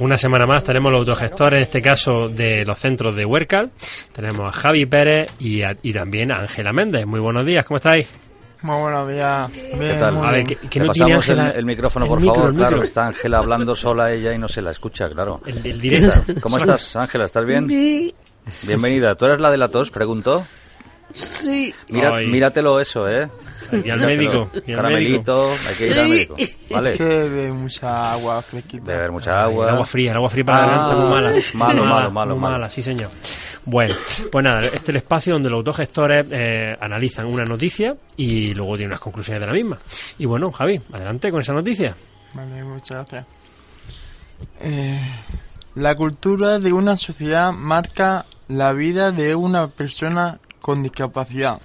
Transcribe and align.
Una 0.00 0.16
semana 0.16 0.46
más 0.46 0.64
tenemos 0.64 0.90
los 0.90 1.00
autogestores, 1.00 1.58
en 1.58 1.62
este 1.62 1.82
caso 1.82 2.28
de 2.28 2.64
los 2.64 2.78
centros 2.78 3.14
de 3.16 3.24
Huercal. 3.26 3.70
Tenemos 4.12 4.48
a 4.48 4.58
Javi 4.58 4.86
Pérez 4.86 5.32
y, 5.38 5.62
a- 5.62 5.76
y 5.82 5.92
también 5.92 6.32
a 6.32 6.40
Ángela 6.40 6.72
Méndez. 6.72 7.04
Muy 7.06 7.20
buenos 7.20 7.44
días, 7.44 7.64
¿cómo 7.64 7.76
estáis? 7.76 8.08
Muy 8.62 8.80
buenos 8.80 9.08
días. 9.08 9.50
Bien, 9.78 9.98
tal? 9.98 10.14
muy 10.14 10.26
A 10.26 10.30
ver, 10.32 10.44
que, 10.44 10.56
que 10.56 10.80
no 10.80 10.92
tiene 10.92 11.14
pasamos 11.16 11.28
el, 11.28 11.56
el 11.58 11.64
micrófono, 11.64 12.04
el 12.06 12.08
por 12.10 12.20
micro, 12.20 12.34
favor. 12.34 12.50
el 12.50 12.56
Claro, 12.56 12.70
micro. 12.72 12.84
está 12.86 13.06
Ángela 13.08 13.38
hablando 13.38 13.74
sola 13.76 14.12
ella 14.12 14.34
y 14.34 14.38
no 14.38 14.48
se 14.48 14.62
la 14.62 14.70
escucha, 14.70 15.08
claro. 15.10 15.40
El, 15.46 15.64
el 15.66 15.80
directo. 15.80 16.12
¿Cómo 16.42 16.56
estás, 16.58 16.96
Ángela? 16.96 17.24
¿Estás 17.26 17.44
bien? 17.46 17.66
Bienvenida. 18.66 19.14
¿Tú 19.16 19.26
eres 19.26 19.40
la 19.40 19.50
de 19.50 19.56
la 19.58 19.68
tos? 19.68 19.90
Preguntó. 19.90 20.46
Sí. 21.14 21.74
Mira, 21.90 22.16
míratelo 22.20 22.80
eso, 22.80 23.08
¿eh? 23.08 23.28
Y 23.84 23.90
al 23.90 24.00
médico. 24.00 24.50
Y 24.66 24.70
al 24.72 24.76
Caramelito, 24.76 25.50
hay 25.68 25.74
que 25.76 25.86
ir 25.88 25.98
al 25.98 26.08
médico. 26.08 26.36
¿Vale? 26.70 26.92
Que 26.94 27.04
bebe 27.04 27.52
mucha 27.52 28.12
agua 28.12 28.42
fresquita. 28.42 28.84
Beber 28.84 29.12
mucha 29.12 29.30
El 29.32 29.36
agua. 29.38 29.70
agua 29.70 29.84
fría, 29.86 30.10
el 30.10 30.16
agua 30.16 30.28
fría 30.28 30.44
para 30.44 30.58
la 30.58 30.64
Ah, 30.66 30.76
garganta 30.76 30.96
muy 30.96 31.10
mala. 31.10 31.30
malo, 31.30 31.34
Muy 31.34 31.54
malo, 31.54 32.10
malo, 32.10 32.10
muy 32.10 32.10
malo. 32.10 32.36
mala, 32.36 32.70
sí 32.70 32.82
señor. 32.82 33.10
Bueno, 33.64 33.94
pues 34.32 34.44
nada, 34.44 34.60
este 34.62 34.76
es 34.76 34.88
el 34.88 34.96
espacio 34.96 35.34
donde 35.34 35.50
los 35.50 35.58
autogestores 35.58 36.26
eh, 36.30 36.76
analizan 36.80 37.26
una 37.26 37.44
noticia 37.44 37.94
y 38.16 38.54
luego 38.54 38.72
tienen 38.76 38.90
unas 38.92 39.00
conclusiones 39.00 39.40
de 39.40 39.46
la 39.46 39.52
misma. 39.52 39.78
Y 40.18 40.24
bueno, 40.26 40.50
Javi, 40.50 40.80
adelante 40.92 41.30
con 41.30 41.40
esa 41.42 41.52
noticia. 41.52 41.94
Vale, 42.34 42.64
muchas 42.64 42.96
gracias. 42.98 43.26
Eh, 44.60 44.98
la 45.74 45.94
cultura 45.94 46.58
de 46.58 46.72
una 46.72 46.96
sociedad 46.96 47.52
marca 47.52 48.24
la 48.48 48.72
vida 48.72 49.12
de 49.12 49.34
una 49.34 49.68
persona 49.68 50.38
con 50.60 50.82
discapacidad. 50.82 51.60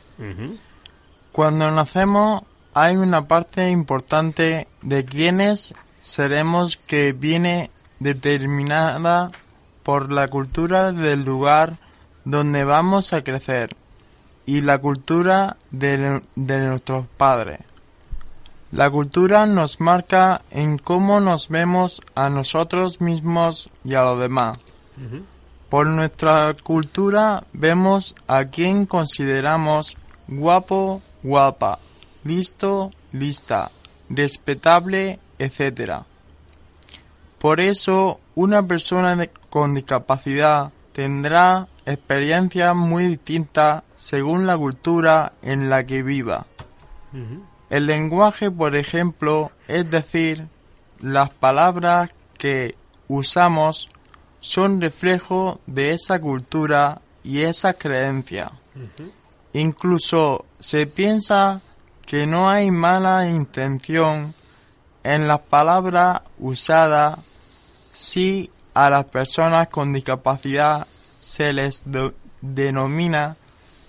Cuando 1.31 1.70
nacemos 1.72 2.44
hay 2.73 2.95
una 2.98 3.27
parte 3.27 3.70
importante 3.70 4.68
de 4.81 5.05
quienes 5.05 5.73
seremos 6.02 6.77
que 6.77 7.13
viene 7.13 7.71
determinada 7.99 9.31
por 9.84 10.12
la 10.12 10.27
cultura 10.27 10.91
del 10.91 11.23
lugar 11.23 11.73
donde 12.26 12.63
vamos 12.63 13.13
a 13.13 13.24
crecer 13.24 13.76
y 14.46 14.62
la 14.62 14.77
cultura 14.79 15.57
de, 15.71 16.21
de 16.35 16.59
nuestros 16.59 17.05
padres. 17.18 17.59
La 18.71 18.90
cultura 18.90 19.46
nos 19.46 19.80
marca 19.80 20.41
en 20.52 20.77
cómo 20.77 21.20
nos 21.20 21.48
vemos 21.49 22.02
a 22.13 22.30
nosotros 22.30 22.99
mismos 22.99 23.70
y 23.84 23.93
a 23.93 24.04
los 24.04 24.20
demás. 24.20 24.57
Por 25.70 25.88
nuestra 25.88 26.54
cultura 26.54 27.44
vemos 27.54 28.16
a 28.27 28.46
quien 28.46 28.85
consideramos 28.85 29.98
guapo, 30.27 31.02
guapa, 31.24 31.80
listo, 32.24 32.91
lista, 33.12 33.71
respetable, 34.10 35.20
etc. 35.40 36.04
Por 37.40 37.60
eso, 37.60 38.20
una 38.36 38.66
persona 38.66 39.27
con 39.49 39.76
discapacidad 39.76 40.71
tendrá 40.93 41.68
experiencias 41.86 42.76
muy 42.76 43.08
distintas 43.08 43.84
según 43.96 44.48
la 44.48 44.58
cultura 44.58 45.34
en 45.41 45.70
la 45.70 45.86
que 45.86 46.04
viva. 46.04 46.46
El 47.70 47.86
lenguaje, 47.86 48.52
por 48.52 48.76
ejemplo, 48.76 49.52
es 49.68 49.90
decir, 49.90 50.48
las 50.99 51.30
palabras 51.30 52.12
que 52.38 52.76
usamos 53.08 53.90
son 54.46 54.79
reflejo 54.79 55.60
de 55.65 55.91
esa 55.93 56.20
cultura 56.21 57.01
y 57.24 57.41
esa 57.41 57.74
creencia. 57.74 58.52
Incluso 59.54 60.46
se 60.60 60.85
piensa 60.85 61.62
que 62.05 62.27
no 62.27 62.48
hay 62.49 62.70
mala 62.70 63.27
intención 63.27 64.35
en 65.03 65.28
las 65.28 65.40
palabras 65.40 66.22
usadas 66.38 67.18
si 67.91 68.52
a 68.75 68.90
las 68.90 69.06
personas 69.06 69.69
con 69.69 69.94
discapacidad 69.94 70.85
se 71.18 71.52
les 71.53 71.84
denomina 72.41 73.38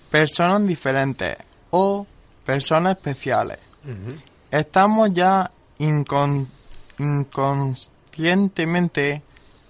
personas 0.09 0.65
diferentes 0.65 1.37
o 1.69 2.07
personas 2.45 2.95
especiales. 2.97 3.59
Estamos 4.49 5.13
ya 5.13 5.51
incon- 5.79 6.47
inconscientemente 6.97 9.21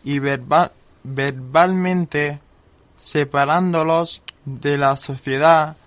y 0.04 0.20
verba- 0.20 0.72
verbalmente 1.08 2.40
separándolos 2.98 4.22
de 4.46 4.78
la 4.78 4.96
sociedad 4.98 5.78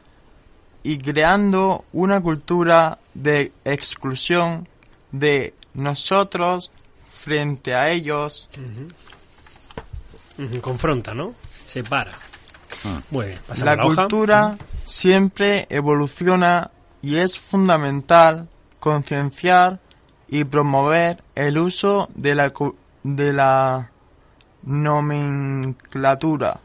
y 0.83 0.99
creando 0.99 1.85
una 1.93 2.21
cultura 2.21 2.99
de 3.15 3.53
exclusión 3.65 4.67
de 5.13 5.55
nosotros 5.75 6.71
frente 7.09 7.75
a 7.75 7.91
ellos. 7.91 8.49
Confronta, 10.61 11.13
¿no? 11.15 11.35
Separa. 11.67 12.13
Muy 13.11 13.27
bien, 13.27 13.39
pasamos 13.47 13.77
La 13.77 13.85
hoja. 13.85 13.95
cultura 14.03 14.59
siempre 14.85 15.67
evoluciona 15.69 16.71
y 17.03 17.17
es 17.17 17.39
fundamental 17.39 18.49
concienciar 18.79 19.81
y 20.29 20.45
promover 20.45 21.23
el 21.35 21.59
uso 21.59 22.09
de 22.15 22.35
la, 22.35 22.51
cu- 22.51 22.77
de 23.03 23.33
la 23.35 23.91
nomenclatura 24.63 26.61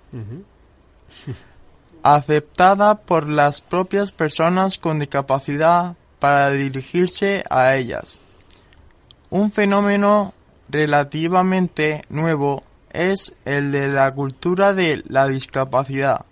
aceptada 2.04 2.96
por 2.96 3.28
las 3.30 3.62
propias 3.62 4.12
personas 4.12 4.78
con 4.78 5.00
discapacidad 5.00 5.96
para 6.20 6.50
dirigirse 6.52 7.44
a 7.50 7.76
ellas. 7.76 8.20
Un 9.30 9.52
fenómeno 9.52 10.34
relativamente 10.70 12.06
nuevo 12.10 12.64
es 12.92 13.34
el 13.46 13.72
de 13.72 13.88
la 13.88 14.12
cultura 14.12 14.74
de 14.74 15.04
la 15.08 15.28
discapacidad. 15.28 16.26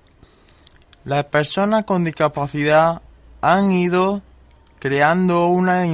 Las 1.06 1.26
personas 1.26 1.86
con 1.86 2.04
discapacidad 2.04 3.02
han 3.42 3.72
ido 3.72 4.22
creando 4.80 5.48
una 5.48 5.86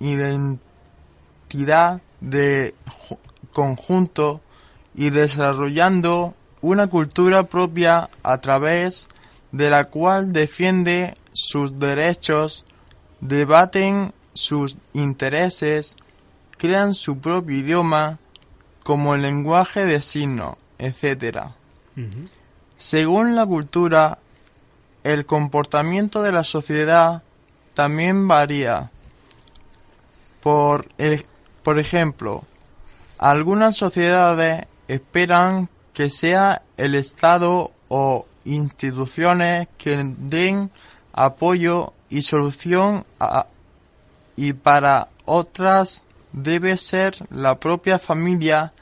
identidad 0.00 0.60
de 2.20 2.74
ju- 3.08 3.18
conjunto 3.52 4.40
y 4.98 5.10
desarrollando 5.10 6.34
una 6.60 6.88
cultura 6.88 7.44
propia 7.44 8.10
a 8.24 8.38
través 8.38 9.06
de 9.52 9.70
la 9.70 9.84
cual 9.84 10.32
defiende 10.32 11.16
sus 11.32 11.78
derechos, 11.78 12.64
debaten 13.20 14.12
sus 14.32 14.76
intereses, 14.94 15.96
crean 16.56 16.94
su 16.94 17.20
propio 17.20 17.56
idioma 17.58 18.18
como 18.82 19.14
el 19.14 19.22
lenguaje 19.22 19.86
de 19.86 20.02
signos, 20.02 20.56
etc. 20.78 21.44
Según 22.76 23.36
la 23.36 23.46
cultura, 23.46 24.18
el 25.04 25.26
comportamiento 25.26 26.22
de 26.22 26.32
la 26.32 26.42
sociedad 26.42 27.22
también 27.74 28.26
varía. 28.26 28.90
Por, 30.42 30.88
e- 30.98 31.24
por 31.62 31.78
ejemplo, 31.78 32.42
algunas 33.18 33.76
sociedades 33.76 34.64
esperan 34.88 35.68
que 35.92 36.10
sea 36.10 36.62
el 36.76 36.94
Estado 36.94 37.72
o 37.88 38.26
instituciones 38.44 39.68
que 39.78 39.96
den 40.18 40.70
apoyo 41.12 41.92
y 42.08 42.22
solución 42.22 43.04
a- 43.20 43.46
y 44.36 44.52
para 44.52 45.08
otras 45.24 46.04
debe 46.32 46.76
ser 46.78 47.16
la 47.30 47.56
propia 47.58 47.98
familia 47.98 48.72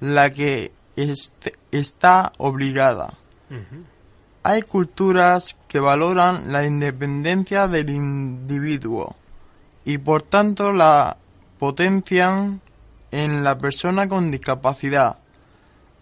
la 0.00 0.30
que 0.30 0.72
este- 0.96 1.54
está 1.72 2.32
obligada. 2.38 3.14
Hay 4.42 4.62
culturas 4.62 5.56
que 5.68 5.80
valoran 5.80 6.52
la 6.52 6.64
independencia 6.64 7.68
del 7.68 7.90
individuo 7.90 9.16
y 9.84 9.98
por 9.98 10.22
tanto 10.22 10.72
la 10.72 11.16
potencian 11.58 12.60
en 13.10 13.44
la 13.44 13.58
persona 13.58 14.08
con 14.08 14.30
discapacidad 14.30 15.18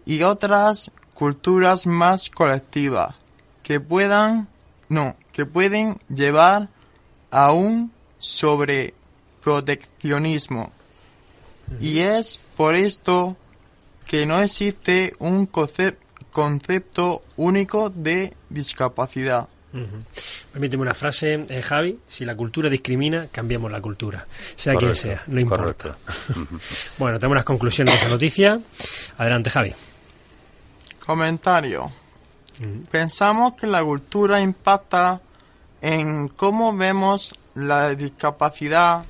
y 0.09 0.23
otras 0.23 0.91
culturas 1.15 1.87
más 1.87 2.29
colectivas 2.31 3.15
que 3.62 3.79
puedan 3.79 4.49
no 4.88 5.15
que 5.32 5.47
pueden 5.47 5.99
llevar 6.09 6.69
a 7.31 7.53
un 7.53 7.93
sobreproteccionismo 8.19 10.73
y 11.81 11.99
es 11.99 12.41
por 12.56 12.75
esto 12.75 13.37
que 14.06 14.25
no 14.25 14.41
existe 14.43 15.12
un 15.19 15.47
conce- 15.53 15.97
concepto 16.32 17.23
único 17.37 17.91
de 17.91 18.32
discapacidad. 18.49 19.47
Ujú. 19.75 20.03
Permíteme 20.50 20.81
una 20.82 20.94
frase, 20.94 21.44
eh, 21.50 21.61
Javi. 21.61 21.99
Si 22.09 22.25
la 22.25 22.35
cultura 22.35 22.71
discrimina, 22.71 23.29
cambiamos 23.31 23.71
la 23.71 23.82
cultura. 23.82 24.27
Sea 24.56 24.77
quien 24.77 24.94
sea, 24.94 25.23
no 25.27 25.41
importa. 25.41 25.94
bueno, 26.99 27.19
tenemos 27.19 27.35
unas 27.35 27.44
conclusiones 27.44 27.93
de 27.93 28.00
esa 28.00 28.09
noticia. 28.09 28.59
Adelante, 29.19 29.50
Javi. 29.50 29.75
Comentario. 31.08 31.90
Pensamos 32.90 33.55
que 33.55 33.66
la 33.66 33.82
cultura 33.82 34.43
impacta 34.43 35.22
en 35.81 36.28
cómo 36.28 36.76
vemos 36.76 37.34
la 37.55 37.94
discapacidad, 37.94 39.06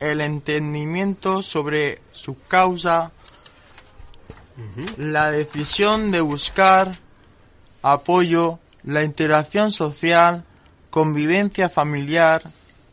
el 0.00 0.20
entendimiento 0.20 1.40
sobre 1.40 2.02
su 2.12 2.36
causa, 2.46 3.10
La 4.98 5.30
decisión 5.30 6.10
de 6.10 6.20
buscar 6.20 6.94
apoyo, 7.82 8.58
la 8.82 9.02
interacción 9.02 9.72
social, 9.72 10.44
convivencia 10.90 11.70
familiar 11.70 12.42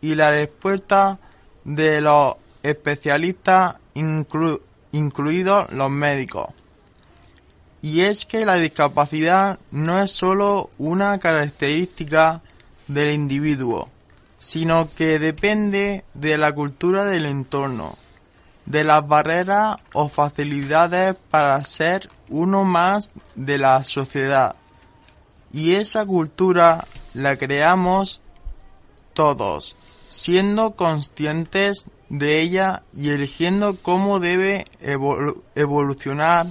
y 0.02 0.16
la 0.16 0.32
respuesta 0.32 1.20
de 1.66 2.00
los 2.00 2.36
especialistas, 2.64 3.76
inclu- 3.94 4.62
incluidos 4.94 5.70
los 5.74 5.90
médicos. 5.92 6.48
Y 7.82 8.02
es 8.02 8.26
que 8.26 8.46
la 8.46 8.56
discapacidad 8.56 9.60
no 9.72 10.00
es 10.02 10.12
solo 10.12 10.70
una 10.78 11.20
característica 11.20 12.42
del 12.88 13.12
individuo, 13.12 13.90
sino 14.38 14.90
que 14.94 15.18
depende 15.18 16.04
de 16.14 16.38
la 16.38 16.54
cultura 16.54 17.06
del 17.06 17.26
entorno, 17.26 17.98
de 18.66 18.84
las 18.84 19.08
barreras 19.08 19.78
o 19.94 20.10
facilidades 20.10 21.16
para 21.32 21.64
ser 21.66 22.10
uno 22.30 22.66
más 22.66 23.14
de 23.36 23.58
la 23.58 23.84
sociedad. 23.84 24.56
Y 25.52 25.74
esa 25.74 26.06
cultura 26.06 26.88
la 27.14 27.36
creamos 27.38 28.22
todos, 29.14 29.76
siendo 30.08 30.76
conscientes 30.76 31.88
de 32.10 32.42
ella 32.42 32.84
y 32.94 33.10
eligiendo 33.10 33.78
cómo 33.82 34.20
debe 34.20 34.66
evolu- 34.82 35.42
evolucionar 35.56 36.48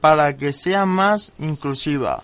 para 0.00 0.34
que 0.34 0.52
sea 0.52 0.86
más 0.86 1.32
inclusiva. 1.38 2.22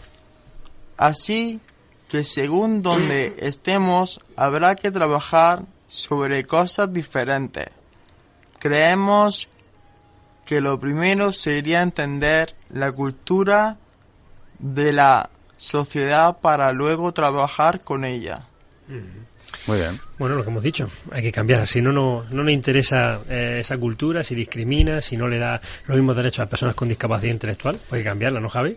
Así 0.97 1.61
que 2.09 2.25
según 2.25 2.83
donde 2.83 3.37
estemos 3.39 4.21
habrá 4.37 4.77
que 4.77 4.91
trabajar 4.91 5.63
sobre 5.87 6.47
cosas 6.47 6.93
diferentes. 6.93 7.69
Creemos 8.59 9.49
que 10.45 10.61
lo 10.61 10.79
primero 10.79 11.33
sería 11.33 11.83
entender 11.83 12.55
la 12.71 12.93
cultura 12.93 13.77
de 14.59 14.93
la 14.93 15.31
sociedad 15.57 16.39
para 16.39 16.73
luego 16.73 17.13
trabajar 17.13 17.83
con 17.83 18.05
ella. 18.05 18.47
Muy 19.67 19.79
bien. 19.79 20.01
Bueno, 20.19 20.37
lo 20.37 20.45
que 20.45 20.51
hemos 20.51 20.63
dicho, 20.63 20.89
hay 21.11 21.23
que 21.23 21.33
cambiar. 21.33 21.67
Si 21.67 21.81
no, 21.83 21.93
no, 21.93 22.25
no 22.33 22.43
nos 22.43 22.53
interesa 22.53 23.21
eh, 23.29 23.59
esa 23.61 23.77
cultura, 23.79 24.23
si 24.23 24.35
discrimina, 24.35 25.01
si 25.01 25.17
no 25.17 25.29
le 25.29 25.39
da 25.39 25.61
los 25.87 25.97
mismos 25.97 26.17
derechos 26.17 26.47
a 26.47 26.51
personas 26.51 26.75
con 26.75 26.89
discapacidad 26.89 27.33
intelectual, 27.33 27.77
pues 27.77 27.93
hay 27.95 28.01
que 28.01 28.09
cambiarla, 28.09 28.41
¿no, 28.41 28.49
Javi? 28.49 28.77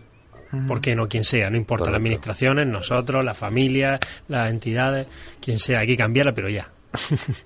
¿Por 0.66 0.80
qué 0.80 0.96
no? 0.96 1.06
Quien 1.06 1.22
sea, 1.22 1.48
no 1.48 1.56
importa, 1.56 1.84
Correcto. 1.84 1.92
las 1.92 2.00
administraciones, 2.00 2.66
nosotros, 2.66 3.24
las 3.24 3.38
familias, 3.38 4.00
las 4.26 4.50
entidades, 4.50 5.06
quien 5.40 5.60
sea, 5.60 5.78
hay 5.78 5.86
que 5.86 5.96
cambiarla, 5.96 6.32
pero 6.34 6.48
ya. 6.48 6.68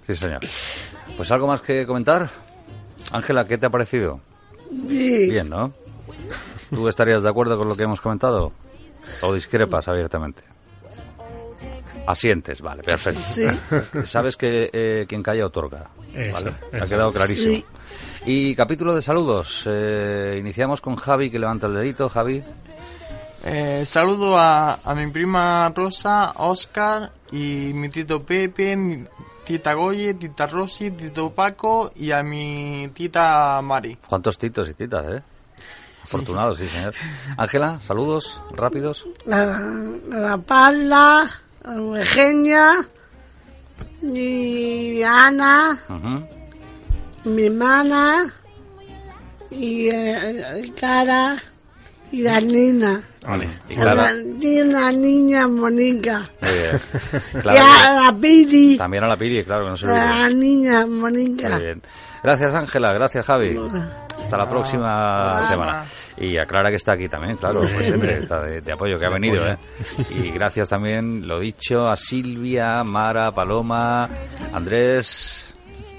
Sí, 0.07 0.15
señor. 0.15 0.41
Pues 1.15 1.31
algo 1.31 1.47
más 1.47 1.61
que 1.61 1.85
comentar. 1.85 2.31
Ángela, 3.13 3.45
¿qué 3.45 3.59
te 3.59 3.67
ha 3.67 3.71
parecido? 3.71 4.21
Bien, 4.71 5.51
¿no? 5.51 5.71
¿Tú 6.71 6.89
estarías 6.89 7.23
de 7.23 7.29
acuerdo 7.29 7.59
con 7.59 7.69
lo 7.69 7.77
que 7.77 7.83
hemos 7.83 8.01
comentado? 8.01 8.53
¿O 9.21 9.35
discrepas 9.35 9.87
abiertamente? 9.87 10.43
Asientes, 12.07 12.61
vale, 12.61 12.83
perfecto. 12.83 13.21
Sí. 13.27 13.47
Sabes 14.05 14.37
que 14.37 14.69
eh, 14.73 15.07
quien 15.09 15.23
calla 15.23 15.47
otorga. 15.47 15.89
Eso, 16.15 16.45
¿vale? 16.45 16.57
Ha 16.83 16.87
quedado 16.87 17.13
clarísimo. 17.13 17.55
Sí. 17.55 17.65
Y 18.27 18.55
capítulo 18.55 18.95
de 18.95 19.03
saludos. 19.03 19.65
Eh, 19.67 20.37
iniciamos 20.39 20.81
con 20.81 20.97
Javi, 20.97 21.31
que 21.31 21.39
levanta 21.39 21.67
el 21.67 21.75
dedito. 21.75 22.09
Javi. 22.09 22.43
Eh, 23.45 23.83
saludo 23.85 24.39
a, 24.39 24.79
a 24.85 24.95
mi 24.95 25.11
prima 25.11 25.71
Rosa, 25.75 26.33
Oscar 26.37 27.11
y 27.31 27.73
mi 27.75 27.91
tito 27.91 28.23
Pepe, 28.23 28.75
mi 28.77 29.05
tita 29.45 29.75
Goye, 29.75 30.15
tita 30.15 30.47
Rosy, 30.47 30.91
tito 30.93 31.31
Paco 31.31 31.93
y 31.95 32.11
a 32.11 32.23
mi 32.23 32.89
tita 32.95 33.61
Mari. 33.63 33.99
¿Cuántos 34.09 34.39
titos 34.39 34.69
y 34.71 34.75
titas, 34.75 35.05
eh? 35.13 35.23
Afortunados, 36.03 36.59
sí, 36.59 36.67
señor. 36.67 36.95
Ángela, 37.37 37.81
saludos 37.81 38.41
rápidos. 38.53 39.05
La, 39.27 39.47
la 40.09 40.39
Eugenia, 41.65 42.73
y 44.03 45.03
Ana, 45.03 45.79
mi 47.25 47.47
hermana, 47.47 48.27
y 49.51 49.89
eh, 49.89 50.73
Cara, 50.79 51.37
y 52.13 52.23
la 52.23 52.41
Nina. 52.41 53.03
Vale. 53.27 53.49
Y 53.69 53.77
La- 53.77 53.83
Clara. 53.83 54.11
Y 54.41 54.61
una 54.61 54.93
niña 54.93 55.49
Mónica. 55.49 56.25
Y 56.43 57.57
a 57.57 57.95
la 57.95 58.15
Pili, 58.21 58.77
También 58.77 59.05
a 59.05 59.09
la 59.09 59.17
Piri, 59.17 59.43
claro, 59.45 59.65
que 59.65 59.71
no 59.71 59.77
se 59.79 59.87
olvide. 59.87 59.99
la 60.01 60.29
niña 60.29 60.87
Mónica. 60.87 61.49
Muy 61.51 61.61
bien. 61.61 61.83
Gracias, 62.23 62.55
Ángela. 62.55 62.93
Gracias, 62.93 63.25
Javi. 63.27 63.59
Hasta 64.25 64.39
la 64.39 64.49
próxima 64.49 65.43
semana. 65.51 65.85
Y 66.17 66.39
a 66.39 66.47
Clara, 66.47 66.71
que 66.71 66.77
está 66.77 66.93
aquí 66.93 67.09
también, 67.09 67.37
claro, 67.37 67.61
como 67.61 67.81
siempre, 67.81 68.19
está 68.19 68.43
de, 68.43 68.63
de 68.63 68.73
apoyo, 68.73 68.99
que 68.99 69.05
ha 69.05 69.11
venido. 69.11 69.47
¿eh? 69.47 69.59
Y 70.11 70.31
gracias 70.31 70.69
también, 70.69 71.29
lo 71.29 71.41
dicho, 71.41 71.87
a 71.87 71.95
Silvia, 71.95 72.83
Mara, 72.85 73.31
Paloma, 73.33 74.09
Andrés. 74.53 75.55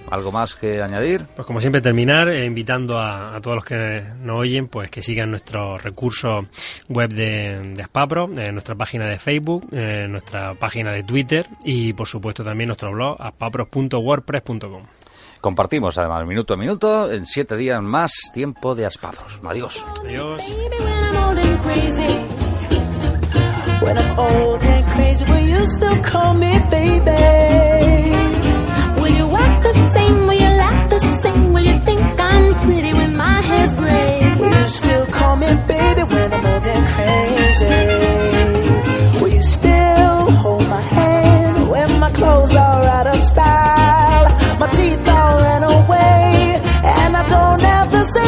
¿Algo 0.10 0.32
más 0.32 0.54
que 0.56 0.82
añadir? 0.82 1.26
Pues 1.36 1.48
como 1.48 1.60
siempre 1.60 1.82
terminar 1.82 2.30
eh, 2.30 2.46
invitando 2.46 3.00
a, 3.00 3.36
a 3.36 3.42
todos 3.42 3.56
los 3.56 3.66
que 3.66 4.04
nos 4.20 4.40
oyen 4.40 4.68
pues 4.68 4.92
que 4.92 5.02
sigan 5.02 5.32
nuestros 5.32 5.82
recursos 5.82 6.46
web 6.90 7.10
de, 7.12 7.74
de 7.74 7.82
Aspapro, 7.82 8.30
eh, 8.38 8.52
nuestra 8.52 8.76
página 8.76 9.08
de 9.08 9.18
Facebook, 9.18 9.68
eh, 9.72 10.06
nuestra 10.08 10.54
página 10.54 10.92
de 10.92 11.02
Twitter 11.02 11.48
y 11.64 11.94
por 11.94 12.08
supuesto 12.08 12.44
también 12.44 12.68
nuestro 12.68 12.92
blog 12.92 13.20
aspapros.wordpress.com. 13.20 14.84
Compartimos 15.42 15.98
además 15.98 16.26
minuto 16.26 16.54
a 16.54 16.58
minuto 16.58 17.12
en 17.12 17.26
siete 17.26 17.56
días 17.56 17.82
más 17.82 18.12
tiempo 18.34 18.76
de 18.76 18.86
Asparros. 18.86 19.40
Adiós. 19.44 19.86
Adiós. 20.02 20.42
When 23.82 23.98
I'm 23.98 24.18
old 24.18 24.66
and 24.66 24.88
crazy, 24.96 25.26
will 25.26 25.48
you 25.48 25.68
still 25.68 26.02
call 26.02 26.34
me 26.34 26.60
baby? 26.72 27.45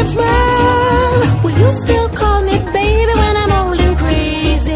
The. 0.05 1.41
Will 1.43 1.59
you 1.59 1.71
still 1.71 2.09
call 2.09 2.43
me 2.43 2.59
baby 2.71 3.13
when 3.13 3.37
I'm 3.37 3.51
old 3.51 3.79
and 3.81 3.97
crazy? 3.97 4.73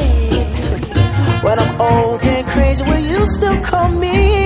When 1.46 1.60
I'm 1.60 1.82
old 1.82 2.26
and 2.26 2.48
crazy, 2.48 2.84
will 2.84 3.00
you 3.00 3.26
still 3.26 3.62
call 3.62 3.90
me 3.90 4.41